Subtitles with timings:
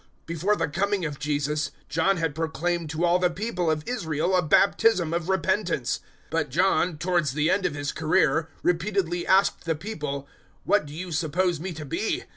[0.23, 4.35] 013:024 Before the coming of Jesus, John had proclaimed to all the people of Israel
[4.35, 5.99] a baptism of repentance.
[6.31, 10.27] 013:025 But John, towards the end of his career, repeatedly asked the people,
[10.67, 12.23] "`What do you suppose me to be?